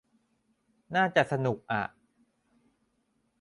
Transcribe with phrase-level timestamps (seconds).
[0.95, 1.81] น่าจะสนุกอ่ะ